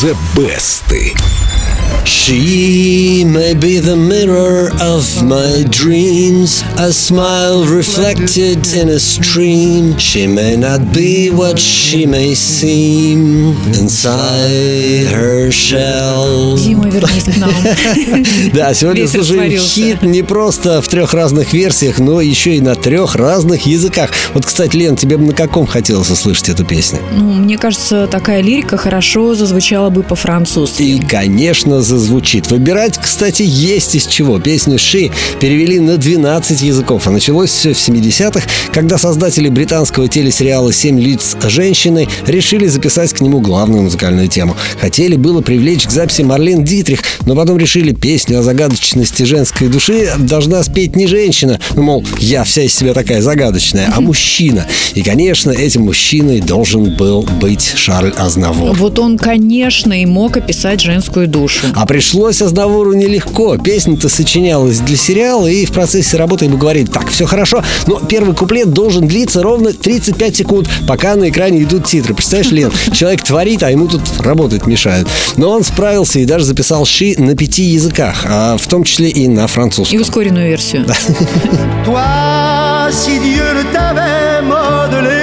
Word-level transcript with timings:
The 0.00 0.14
Best. 0.34 1.29
She 2.04 3.24
may 3.24 3.54
be 3.54 3.78
the 3.78 3.96
mirror 3.96 4.70
of 4.80 5.22
my 5.24 5.64
dreams, 5.68 6.62
a 6.78 6.92
smile 6.92 7.64
reflected 7.64 8.72
in 8.74 8.88
a 8.88 8.98
stream. 8.98 9.98
She 9.98 10.26
may 10.26 10.56
not 10.56 10.92
be 10.92 11.30
what 11.30 11.58
she 11.58 12.06
may 12.06 12.34
seem 12.34 13.54
inside 13.78 15.06
her 15.08 15.50
shell. 15.50 16.56
Дима, 16.56 16.88
вернись 16.88 17.24
к 17.24 17.36
нам. 17.36 17.50
Да, 18.54 18.74
сегодня 18.74 19.08
слушаем 19.08 19.58
хит 19.58 20.02
не 20.02 20.22
просто 20.22 20.80
в 20.82 20.88
трех 20.88 21.14
разных 21.14 21.52
версиях, 21.52 21.98
но 21.98 22.20
еще 22.20 22.56
и 22.56 22.60
на 22.60 22.74
трех 22.74 23.14
разных 23.16 23.66
языках. 23.66 24.10
Вот, 24.34 24.44
кстати, 24.44 24.76
Лен, 24.76 24.96
тебе 24.96 25.16
бы 25.16 25.24
на 25.26 25.32
каком 25.32 25.66
хотелось 25.66 26.10
услышать 26.10 26.48
эту 26.48 26.64
песню? 26.64 27.00
Ну, 27.12 27.32
мне 27.32 27.58
кажется, 27.58 28.06
такая 28.06 28.40
лирика 28.40 28.76
хорошо 28.76 29.34
зазвучала 29.34 29.90
бы 29.90 30.02
по-французски. 30.02 30.82
И, 30.82 31.00
конечно, 31.00 31.82
зазвучит. 31.90 32.50
Выбирать, 32.50 32.96
кстати, 32.98 33.42
есть 33.44 33.96
из 33.96 34.06
чего. 34.06 34.38
Песню 34.38 34.78
«Ши» 34.78 35.10
перевели 35.40 35.80
на 35.80 35.96
12 35.96 36.62
языков. 36.62 37.06
А 37.06 37.10
началось 37.10 37.50
все 37.50 37.74
в 37.74 37.76
70-х, 37.76 38.42
когда 38.72 38.96
создатели 38.96 39.48
британского 39.48 40.06
телесериала 40.08 40.72
«Семь 40.72 41.00
лиц 41.00 41.36
женщины» 41.48 42.08
решили 42.26 42.68
записать 42.68 43.12
к 43.12 43.20
нему 43.20 43.40
главную 43.40 43.82
музыкальную 43.82 44.28
тему. 44.28 44.56
Хотели 44.80 45.16
было 45.16 45.40
привлечь 45.40 45.86
к 45.86 45.90
записи 45.90 46.22
Марлен 46.22 46.64
Дитрих, 46.64 47.02
но 47.26 47.34
потом 47.34 47.58
решили 47.58 47.92
песню 47.92 48.38
о 48.38 48.42
загадочности 48.42 49.24
женской 49.24 49.68
души 49.68 50.10
должна 50.18 50.62
спеть 50.62 50.94
не 50.94 51.06
женщина. 51.06 51.58
Ну, 51.74 51.82
мол, 51.82 52.04
я 52.20 52.44
вся 52.44 52.62
из 52.62 52.74
себя 52.74 52.94
такая 52.94 53.20
загадочная, 53.20 53.92
а 53.94 54.00
мужчина. 54.00 54.66
И, 54.94 55.02
конечно, 55.02 55.50
этим 55.50 55.82
мужчиной 55.82 56.40
должен 56.40 56.96
был 56.96 57.22
быть 57.40 57.72
Шарль 57.74 58.12
Азнавур. 58.16 58.76
Вот 58.76 58.98
он, 58.98 59.18
конечно, 59.18 60.00
и 60.00 60.06
мог 60.06 60.36
описать 60.36 60.80
женскую 60.80 61.26
душу. 61.26 61.66
А 61.80 61.86
пришлось 61.86 62.42
Азнавуру 62.42 62.92
нелегко. 62.92 63.56
Песня-то 63.56 64.10
сочинялась 64.10 64.80
для 64.80 64.98
сериала, 64.98 65.46
и 65.46 65.64
в 65.64 65.72
процессе 65.72 66.18
работы 66.18 66.44
ему 66.44 66.58
говорили, 66.58 66.84
так, 66.84 67.08
все 67.08 67.24
хорошо, 67.24 67.64
но 67.86 68.00
первый 68.00 68.34
куплет 68.36 68.70
должен 68.70 69.08
длиться 69.08 69.42
ровно 69.42 69.72
35 69.72 70.36
секунд, 70.36 70.68
пока 70.86 71.16
на 71.16 71.30
экране 71.30 71.62
идут 71.62 71.86
титры. 71.86 72.12
Представляешь, 72.12 72.52
Лен, 72.52 72.70
человек 72.92 73.22
творит, 73.22 73.62
а 73.62 73.70
ему 73.70 73.88
тут 73.88 74.02
работать 74.18 74.66
мешают. 74.66 75.08
Но 75.38 75.48
он 75.52 75.64
справился 75.64 76.18
и 76.18 76.26
даже 76.26 76.44
записал 76.44 76.84
ши 76.84 77.14
на 77.16 77.34
пяти 77.34 77.62
языках, 77.62 78.26
а 78.28 78.58
в 78.58 78.66
том 78.66 78.84
числе 78.84 79.08
и 79.08 79.26
на 79.26 79.46
И 79.46 79.48
французском. 79.48 80.02
ускоренную 80.02 80.48
версию. 80.48 80.84
Toi, 81.86 82.90
si 82.92 83.18
Dieu 83.20 83.42
ne 83.54 83.62
t'avait 83.72 84.42
modelé, 84.42 85.19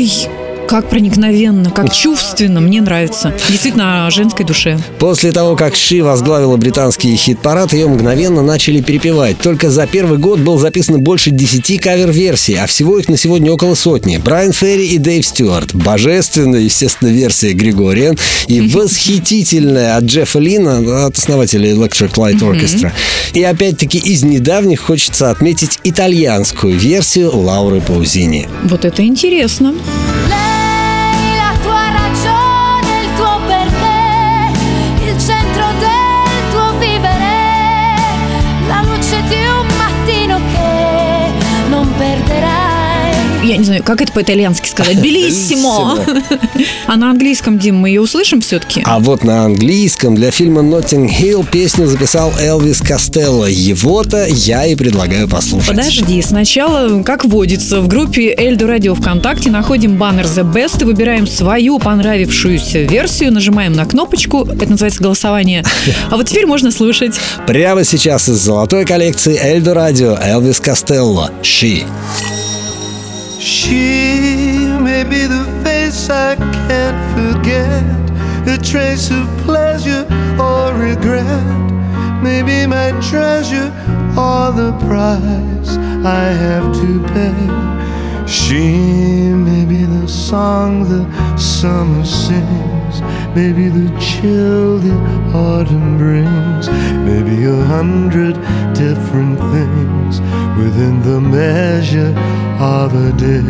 Ой, 0.00 0.39
как 0.70 0.88
проникновенно, 0.88 1.68
как 1.72 1.92
чувственно, 1.92 2.60
мне 2.60 2.80
нравится. 2.80 3.34
Действительно, 3.48 4.06
о 4.06 4.10
женской 4.12 4.46
душе. 4.46 4.78
После 5.00 5.32
того, 5.32 5.56
как 5.56 5.74
Ши 5.74 6.00
возглавила 6.00 6.56
британский 6.56 7.16
хит-парад, 7.16 7.72
ее 7.72 7.88
мгновенно 7.88 8.40
начали 8.40 8.80
перепевать. 8.80 9.36
Только 9.38 9.68
за 9.68 9.88
первый 9.88 10.18
год 10.18 10.38
было 10.38 10.60
записано 10.60 11.00
больше 11.00 11.32
10 11.32 11.80
кавер-версий, 11.80 12.54
а 12.54 12.68
всего 12.68 13.00
их 13.00 13.08
на 13.08 13.16
сегодня 13.16 13.50
около 13.50 13.74
сотни. 13.74 14.18
Брайан 14.18 14.52
Ферри 14.52 14.86
и 14.86 14.98
Дэйв 14.98 15.26
Стюарт. 15.26 15.74
Божественная, 15.74 16.60
естественно, 16.60 17.08
версия 17.08 17.52
Григориан. 17.52 18.16
И 18.46 18.60
восхитительная 18.60 19.96
от 19.96 20.04
Джеффа 20.04 20.38
Лина, 20.38 21.06
от 21.06 21.18
основателя 21.18 21.68
Electric 21.68 22.12
Light 22.14 22.38
Orchestra. 22.42 22.92
И 23.34 23.42
опять-таки 23.42 23.98
из 23.98 24.22
недавних 24.22 24.82
хочется 24.82 25.30
отметить 25.30 25.80
итальянскую 25.82 26.78
версию 26.78 27.36
Лауры 27.36 27.80
Паузини. 27.80 28.48
Вот 28.62 28.84
это 28.84 29.04
интересно. 29.04 29.74
Lei, 30.28 30.59
Я 43.50 43.56
не 43.56 43.64
знаю, 43.64 43.82
как 43.82 44.00
это 44.00 44.12
по-итальянски 44.12 44.68
сказать. 44.68 44.96
Белиссимо. 45.02 45.98
А 46.86 46.94
на 46.94 47.10
английском, 47.10 47.58
Дим, 47.58 47.78
мы 47.78 47.88
ее 47.88 48.00
услышим 48.00 48.40
все-таки? 48.40 48.80
А 48.84 49.00
вот 49.00 49.24
на 49.24 49.44
английском 49.44 50.14
для 50.14 50.30
фильма 50.30 50.62
«Ноттинг 50.62 51.10
Хилл» 51.10 51.42
песню 51.42 51.88
записал 51.88 52.32
Элвис 52.40 52.80
Костелло. 52.80 53.46
Его-то 53.46 54.24
я 54.28 54.66
и 54.66 54.76
предлагаю 54.76 55.26
послушать. 55.26 55.66
Подожди, 55.66 56.22
сначала, 56.22 57.02
как 57.02 57.24
водится, 57.24 57.80
в 57.80 57.88
группе 57.88 58.32
Эльдо 58.38 58.68
Радио 58.68 58.94
ВКонтакте 58.94 59.50
находим 59.50 59.96
баннер 59.96 60.26
The 60.26 60.48
Best 60.48 60.82
и 60.82 60.84
выбираем 60.84 61.26
свою 61.26 61.80
понравившуюся 61.80 62.82
версию, 62.82 63.32
нажимаем 63.32 63.72
на 63.72 63.84
кнопочку, 63.84 64.44
это 64.44 64.70
называется 64.70 65.02
голосование. 65.02 65.64
А 66.08 66.16
вот 66.16 66.28
теперь 66.28 66.46
можно 66.46 66.70
слушать. 66.70 67.18
Прямо 67.48 67.82
сейчас 67.82 68.28
из 68.28 68.36
золотой 68.36 68.84
коллекции 68.84 69.36
Эльдо 69.36 69.74
Радио 69.74 70.16
Элвис 70.22 70.60
Костелло 70.60 71.32
«She». 71.42 71.84
She 73.40 74.66
may 74.82 75.02
be 75.02 75.24
the 75.24 75.46
face 75.64 76.10
I 76.10 76.36
can't 76.36 77.00
forget, 77.16 78.46
a 78.46 78.62
trace 78.62 79.10
of 79.10 79.26
pleasure 79.46 80.04
or 80.38 80.74
regret, 80.74 81.72
maybe 82.22 82.66
my 82.66 82.90
treasure 83.00 83.72
or 84.14 84.52
the 84.52 84.76
price 84.86 85.70
I 86.04 86.34
have 86.44 86.70
to 86.82 87.02
pay. 87.14 88.26
She 88.28 89.32
may 89.32 89.64
be 89.64 89.84
the 89.84 90.06
song 90.06 90.86
the 90.90 91.38
summer 91.38 92.04
sings, 92.04 93.00
maybe 93.34 93.70
the 93.70 93.88
chill 93.98 94.78
the 94.80 94.94
autumn 95.34 95.96
brings, 95.96 96.68
maybe 97.08 97.44
a 97.44 97.64
hundred 97.64 98.34
different 98.74 99.38
things 99.50 99.79
within 100.70 101.02
the 101.02 101.20
measure 101.20 102.14
of 102.60 102.94
a 102.94 103.10
day. 103.18 103.42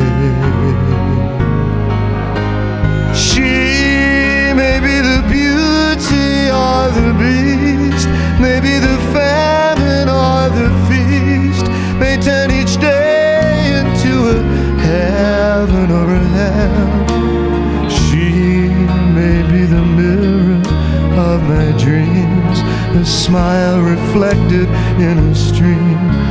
She 3.14 3.52
may 4.60 4.76
be 4.88 4.96
the 5.10 5.20
beauty 5.28 6.48
or 6.64 6.82
the 6.98 7.12
beast, 7.20 8.08
maybe 8.40 8.72
the 8.88 8.96
famine 9.12 10.08
or 10.08 10.48
the 10.60 10.68
feast, 10.88 11.66
may 12.00 12.16
turn 12.16 12.50
each 12.50 12.80
day 12.80 13.52
into 13.80 14.12
a 14.36 14.40
heaven 14.88 15.90
or 15.90 16.06
a 16.20 16.24
hell. 16.38 17.88
She 18.00 18.70
may 19.18 19.42
be 19.52 19.62
the 19.66 19.84
mirror 19.98 20.62
of 21.28 21.38
my 21.52 21.68
dreams, 21.84 22.58
a 22.96 23.04
smile 23.04 23.82
reflected 23.82 24.68
in 25.06 25.18
a 25.18 25.34
stream. 25.34 26.30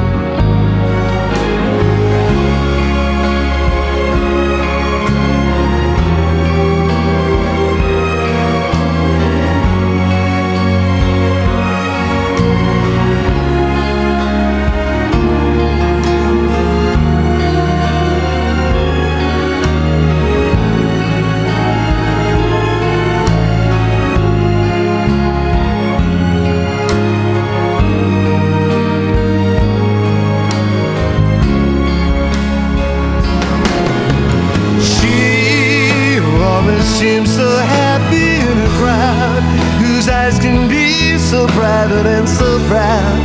So 41.31 41.47
private 41.47 42.05
and 42.05 42.27
so 42.27 42.59
proud. 42.67 43.19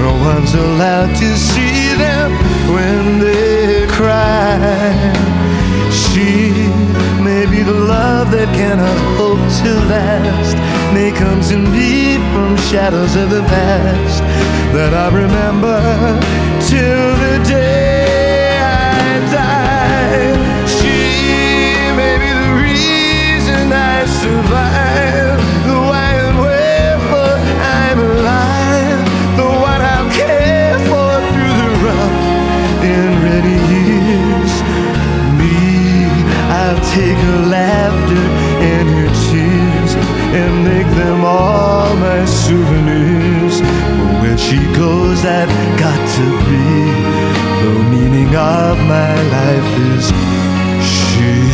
No 0.00 0.12
one's 0.30 0.54
allowed 0.54 1.12
to 1.16 1.36
see 1.36 1.92
them 1.96 2.30
when 2.72 3.18
they 3.18 3.84
cry. 3.88 4.54
She 5.90 6.52
may 7.20 7.46
be 7.50 7.64
the 7.64 7.80
love 7.96 8.30
that 8.30 8.48
cannot 8.54 8.98
hope 9.18 9.42
to 9.62 9.70
last, 9.90 10.54
may 10.94 11.10
come 11.10 11.40
to 11.50 11.56
me 11.56 12.18
from 12.32 12.56
shadows 12.70 13.16
of 13.16 13.28
the 13.30 13.42
past 13.42 14.22
that 14.72 14.94
I 14.94 15.08
remember 15.22 15.80
till 16.70 17.17
is 45.18 45.24
I've 45.24 45.78
got 45.78 46.00
to 46.16 46.26
be. 46.46 46.64
The 47.62 47.72
meaning 47.90 48.34
of 48.36 48.78
my 48.94 49.14
life 49.36 49.72
is 49.94 50.06
she. 50.84 51.47